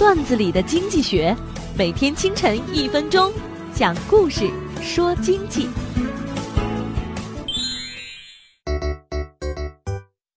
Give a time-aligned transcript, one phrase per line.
[0.00, 1.36] 段子里的经济学，
[1.76, 3.30] 每天清晨一分钟，
[3.74, 5.68] 讲故事说经济。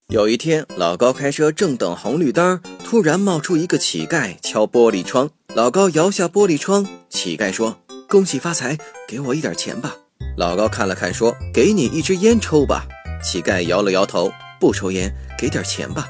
[0.10, 5.30] 有一天，老高开车正等红绿灯，突然冒出一个乞丐敲玻璃窗。
[5.56, 7.78] 老高摇下玻璃窗，乞丐说
[8.10, 8.78] ：“恭喜发财，
[9.08, 9.96] 给我一点钱吧。”
[10.36, 12.86] 老高看了看，说：“给你一支烟抽吧。”
[13.24, 15.10] 乞丐摇了摇头，不抽烟，
[15.40, 16.06] 给点钱吧。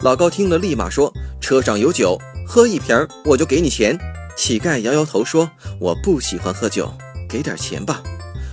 [0.00, 2.18] 老高听了，立马说：“车上有酒，
[2.48, 3.96] 喝一瓶我就给你钱。”
[4.34, 6.92] 乞丐摇摇头说：“我不喜欢喝酒，
[7.28, 8.02] 给点钱吧。”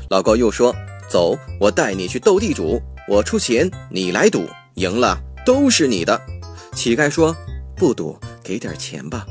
[0.10, 0.76] 老高又说
[1.08, 6.20] ：“走，我带你去斗地主，我出钱，你来赌，赢了都是你的。”
[6.76, 7.36] 乞丐说
[7.78, 9.26] ：“不赌，给点钱吧。”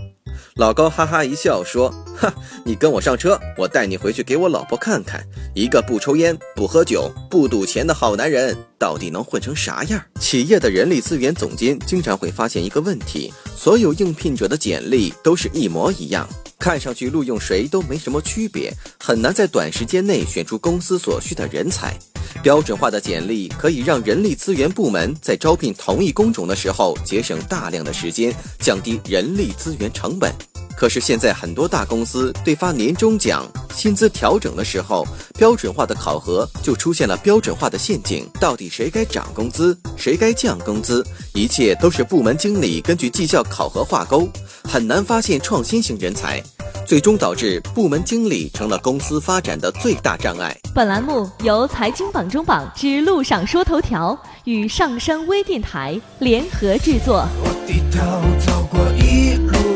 [0.57, 2.33] 老高哈哈一笑说：“哈，
[2.65, 16.29] 你跟我上车，我带你回去给我老婆看看，一个不抽烟、不喝酒、不赌钱的好男人，到底能混成啥样？”企业的人力资源总监经常会发现一个问题：所有应聘者的简历都是一模一样，
[16.59, 21.97] 看上去录用谁都没什么区别，很难在短时间内选出公司所需的人才。
[22.43, 30.35] 标准化的简历可以让人力资源部门在招聘同一工种的时候节省大量的时间，降低人力资源成本。
[30.77, 35.07] 可是现在很多大公司对发年终奖、薪资调整的时候，
[35.39, 38.29] 标准化的考核就出现了标准化的陷阱。
[38.41, 44.29] 到底谁该涨工资，谁该降工资，一切都是部门经理根据绩效考核挂钩，
[44.65, 46.43] 很难发现创新型人才。
[46.87, 50.55] 最终导致部门经理成了公司发展的最大障碍。
[50.75, 57.27] 本栏目由财经榜中榜之路上说头条与上山微电台联合制作。
[57.43, 58.01] 我低头
[58.45, 59.74] 走过一路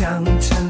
[0.00, 0.69] 想成。